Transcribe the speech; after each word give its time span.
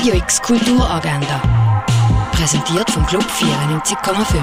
Radio 0.00 0.14
X 0.14 0.40
Kulturagenda. 0.40 1.42
Präsentiert 2.32 2.90
vom 2.90 3.04
Club 3.04 3.22
94,5. 3.22 4.42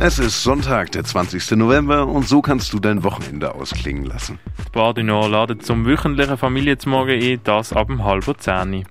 Es 0.00 0.18
ist 0.18 0.42
Sonntag, 0.42 0.90
der 0.90 1.04
20. 1.04 1.52
November 1.52 2.04
und 2.08 2.26
so 2.26 2.42
kannst 2.42 2.72
du 2.72 2.80
dein 2.80 3.04
Wochenende 3.04 3.54
ausklingen 3.54 4.06
lassen. 4.06 4.40
Die 4.58 4.70
Badinor 4.72 5.28
ladet 5.28 5.64
zum 5.64 5.86
wöchentlichen 5.86 6.36
Familienzmorgen 6.36 7.22
ein, 7.22 7.40
das 7.44 7.72
ab 7.72 7.86
dem 7.86 8.02
halben 8.02 8.36
Zehni 8.40 8.84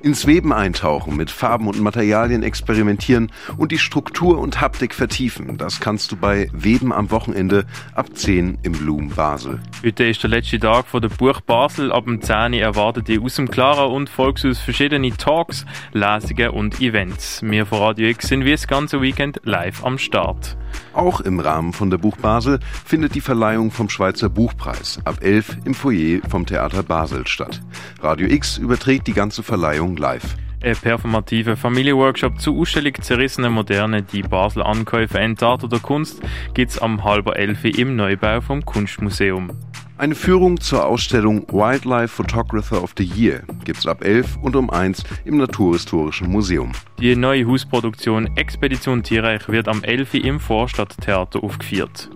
ins 0.00 0.26
Weben 0.26 0.52
eintauchen, 0.52 1.16
mit 1.16 1.30
Farben 1.30 1.66
und 1.66 1.80
Materialien 1.80 2.42
experimentieren 2.42 3.32
und 3.56 3.72
die 3.72 3.78
Struktur 3.78 4.38
und 4.38 4.60
Haptik 4.60 4.94
vertiefen. 4.94 5.56
Das 5.56 5.80
kannst 5.80 6.12
du 6.12 6.16
bei 6.16 6.48
Weben 6.52 6.92
am 6.92 7.10
Wochenende 7.10 7.64
ab 7.94 8.06
10 8.14 8.58
im 8.62 8.72
Bloom 8.72 9.10
Basel. 9.10 9.60
Heute 9.84 10.04
ist 10.04 10.22
der 10.22 10.30
letzte 10.30 10.58
Tag 10.58 10.86
von 10.86 11.02
der 11.02 11.08
Buch 11.08 11.40
Basel. 11.40 11.92
Ab 11.92 12.04
dem 12.04 12.22
10 12.22 12.52
erwartet 12.54 13.08
ihr 13.08 13.22
aus 13.22 13.34
dem 13.34 13.50
Clara 13.50 13.84
und 13.84 14.08
Volkshaus 14.08 14.58
verschiedene 14.60 15.10
Talks, 15.16 15.66
Lesungen 15.92 16.50
und 16.50 16.80
Events. 16.80 17.40
Wir 17.42 17.66
von 17.66 17.78
Radio 17.78 18.08
X 18.08 18.28
sind 18.28 18.44
wie 18.44 18.52
das 18.52 18.66
ganze 18.66 19.02
Weekend 19.02 19.40
live 19.44 19.84
am 19.84 19.98
Start. 19.98 20.56
Auch 20.92 21.20
im 21.20 21.40
Rahmen 21.40 21.72
von 21.72 21.90
der 21.90 21.98
Buch 21.98 22.16
Basel 22.16 22.58
findet 22.84 23.14
die 23.14 23.20
Verleihung 23.20 23.70
vom 23.70 23.88
Schweizer 23.88 24.28
Buchpreis 24.28 24.98
ab 25.04 25.18
11 25.20 25.58
im 25.64 25.74
Foyer 25.74 26.20
vom 26.28 26.44
Theater 26.44 26.82
Basel 26.82 27.26
statt. 27.26 27.60
Radio 28.00 28.28
X 28.28 28.58
überträgt 28.58 29.06
die 29.06 29.12
ganze 29.12 29.42
Verleihung 29.42 29.87
live. 29.96 30.36
Ein 30.62 30.76
performativer 30.76 31.56
Familienworkshop 31.56 32.40
zur 32.40 32.58
Ausstellung 32.58 32.94
Zerrissene 33.00 33.48
Moderne, 33.48 34.02
die 34.02 34.22
Basel 34.22 34.62
Ankäufe 34.62 35.18
Entarter 35.18 35.68
der 35.68 35.78
Kunst, 35.78 36.20
gibt's 36.52 36.78
am 36.78 37.04
halber 37.04 37.36
Elfi 37.36 37.70
im 37.70 37.94
Neubau 37.94 38.40
vom 38.40 38.64
Kunstmuseum. 38.64 39.50
Eine 39.98 40.14
Führung 40.14 40.60
zur 40.60 40.86
Ausstellung 40.86 41.46
Wildlife 41.52 42.08
Photographer 42.08 42.82
of 42.82 42.92
the 42.96 43.04
Year 43.04 43.42
gibt's 43.64 43.86
ab 43.86 44.04
11 44.04 44.36
und 44.42 44.56
um 44.56 44.70
1 44.70 45.02
im 45.24 45.38
Naturhistorischen 45.38 46.30
Museum. 46.30 46.72
Die 47.00 47.16
neue 47.16 47.46
Hausproduktion 47.46 48.28
Expedition 48.36 49.02
Tierreich 49.02 49.48
wird 49.48 49.68
am 49.68 49.82
11 49.82 50.14
im 50.14 50.38
Vorstadttheater 50.40 51.42
aufgeführt. 51.42 52.10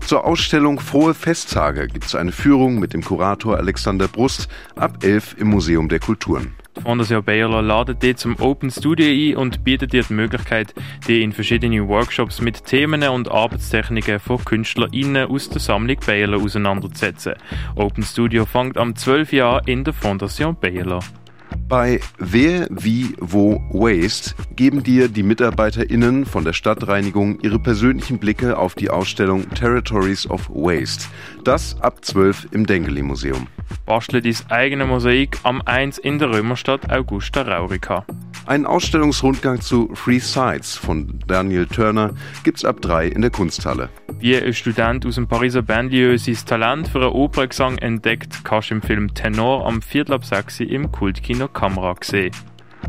Zur 0.00 0.24
Ausstellung 0.24 0.78
Frohe 0.78 1.14
Festtage 1.14 1.88
gibt's 1.88 2.14
eine 2.14 2.30
Führung 2.30 2.78
mit 2.78 2.94
dem 2.94 3.02
Kurator 3.02 3.56
Alexander 3.56 4.06
Brust 4.06 4.48
ab 4.76 5.02
11 5.02 5.36
im 5.38 5.48
Museum 5.48 5.88
der 5.88 5.98
Kulturen. 5.98 6.54
Fondation 6.86 7.24
Baylor 7.24 7.62
ladet 7.62 8.00
dich 8.00 8.16
zum 8.16 8.38
Open 8.38 8.70
Studio 8.70 9.06
ein 9.06 9.36
und 9.36 9.64
bietet 9.64 9.92
dir 9.92 10.04
die 10.04 10.12
Möglichkeit, 10.12 10.72
dich 11.08 11.20
in 11.20 11.32
verschiedene 11.32 11.88
Workshops 11.88 12.40
mit 12.40 12.64
Themen 12.64 13.02
und 13.02 13.28
Arbeitstechniken 13.28 14.20
von 14.20 14.44
KünstlerInnen 14.44 15.28
aus 15.28 15.48
der 15.48 15.60
Sammlung 15.60 15.96
Baylor 16.06 16.40
auseinanderzusetzen. 16.40 17.34
Open 17.74 18.04
Studio 18.04 18.46
fängt 18.46 18.78
am 18.78 18.94
12 18.94 19.32
Jahr 19.32 19.66
in 19.66 19.82
der 19.82 19.94
Fondation 19.94 20.54
Baylor. 20.54 21.00
Bei 21.68 21.98
Wer, 22.18 22.68
Wie, 22.70 23.16
Wo, 23.18 23.60
Waste 23.70 24.36
geben 24.54 24.84
dir 24.84 25.08
die 25.08 25.24
MitarbeiterInnen 25.24 26.24
von 26.24 26.44
der 26.44 26.52
Stadtreinigung 26.52 27.40
ihre 27.40 27.58
persönlichen 27.58 28.20
Blicke 28.20 28.56
auf 28.56 28.76
die 28.76 28.88
Ausstellung 28.88 29.50
Territories 29.50 30.30
of 30.30 30.48
Waste. 30.48 31.06
Das 31.42 31.80
ab 31.80 32.04
12 32.04 32.48
im 32.52 32.66
Dengeli 32.66 33.02
Museum. 33.02 33.48
Bastle 33.84 34.22
dein 34.22 34.36
eigene 34.48 34.86
Mosaik 34.86 35.38
am 35.42 35.60
1 35.60 35.98
in 35.98 36.20
der 36.20 36.30
Römerstadt 36.30 36.92
Augusta 36.92 37.42
Raurica. 37.42 38.06
Ein 38.46 38.64
Ausstellungsrundgang 38.64 39.60
zu 39.60 39.90
Free 39.94 40.20
Sides 40.20 40.76
von 40.76 41.18
Daniel 41.26 41.66
Turner 41.66 42.14
gibt's 42.44 42.64
ab 42.64 42.80
3 42.80 43.08
in 43.08 43.22
der 43.22 43.30
Kunsthalle. 43.30 43.88
Wie 44.18 44.34
ein 44.34 44.54
Student 44.54 45.04
aus 45.04 45.16
dem 45.16 45.28
Pariser 45.28 45.62
Banlieue 45.62 46.18
sein 46.18 46.38
Talent 46.46 46.88
für 46.88 47.00
einen 47.00 47.12
Operngesang 47.12 47.76
entdeckt, 47.78 48.44
kannst 48.44 48.70
du 48.70 48.76
im 48.76 48.82
Film 48.82 49.12
Tenor 49.12 49.66
am 49.66 49.82
Viertel 49.82 50.14
ab 50.14 50.24
6 50.24 50.60
im 50.60 50.90
Kultkino 50.90 51.48
Kamera 51.48 51.94
sehen. 52.02 52.32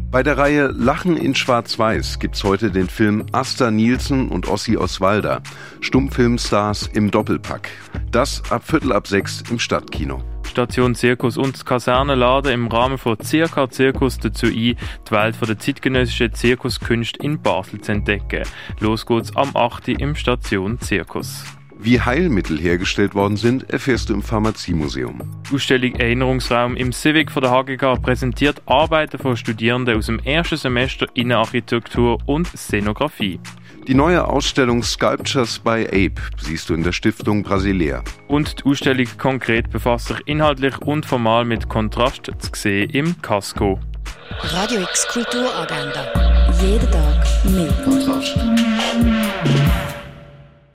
Bei 0.10 0.24
der 0.24 0.38
Reihe 0.38 0.68
Lachen 0.68 1.18
in 1.18 1.36
Schwarz-Weiß 1.36 2.20
gibt's 2.20 2.46
heute 2.46 2.72
den 2.72 2.88
Film 2.88 3.26
Asta 3.34 3.72
Nielsen 3.72 4.30
und 4.30 4.48
Ossi 4.48 4.78
Oswalder, 4.78 5.42
Stummfilmstars 5.82 6.88
im 6.94 7.12
Doppelpack. 7.12 7.70
Das 8.10 8.42
ab 8.50 8.64
Viertel 8.66 8.94
ab 8.94 9.08
sechs 9.08 9.44
im 9.50 9.60
Stadtkino. 9.60 10.24
Station 10.58 10.96
Zirkus 10.96 11.38
und 11.38 11.68
Kaserne 11.68 12.16
laden 12.16 12.52
im 12.52 12.68
Rahmen 12.68 12.98
von 12.98 13.16
Circa 13.22 13.70
Zirkus 13.70 14.18
dazu 14.18 14.48
ein, 14.48 14.54
die 14.54 15.12
Welt 15.12 15.36
der 15.40 15.60
zeitgenössischen 15.60 16.34
Zirkuskünste 16.34 17.20
in 17.22 17.40
Basel 17.40 17.80
zu 17.80 17.92
entdecken. 17.92 18.42
Los 18.80 19.06
geht's 19.06 19.36
am 19.36 19.56
8. 19.56 19.90
im 19.90 20.16
Station 20.16 20.80
Zirkus. 20.80 21.57
Wie 21.80 22.02
Heilmittel 22.02 22.58
hergestellt 22.58 23.14
worden 23.14 23.38
sind, 23.38 23.70
erfährst 23.70 24.10
du 24.10 24.14
im 24.16 24.24
Pharmaziemuseum. 24.24 25.22
Die 25.50 25.56
Ausstellung 25.56 25.96
Erinnerungsraum 25.96 26.76
im 26.76 26.92
Civic 26.92 27.32
von 27.32 27.44
der 27.44 27.52
HGK 27.52 28.02
präsentiert 28.02 28.62
Arbeiten 28.66 29.20
von 29.20 29.38
Studierenden 29.38 29.98
aus 29.98 30.08
dem 30.08 30.20
ersten 30.20 30.58
Semester 30.58 31.06
Innenarchitektur 31.14 32.18
und 32.26 32.48
Szenografie. 32.48 33.40
Die 33.88 33.94
neue 33.94 34.28
Ausstellung 34.28 34.84
Sculptures 34.84 35.60
by 35.60 35.86
Ape 35.86 36.16
siehst 36.42 36.70
du 36.70 36.74
in 36.74 36.84
der 36.84 36.92
Stiftung 36.92 37.44
Brasilia. 37.44 38.04
Und 38.28 38.60
die 38.60 38.66
Ausstellung 38.66 39.08
konkret 39.18 39.70
befasst 39.70 40.08
sich 40.08 40.18
inhaltlich 40.26 40.78
und 40.80 41.06
formal 41.06 41.46
mit 41.46 41.70
Kontrast 41.70 42.26
zu 42.26 42.50
sehen 42.54 42.90
im 42.90 43.22
Casco. 43.22 43.80
Radio 44.42 44.82
X 44.82 45.08
Kulturagenda. 45.08 46.52
Jeden 46.62 46.92
Tag 46.92 47.26
mehr. 47.46 47.72
Kontrast. 47.86 48.36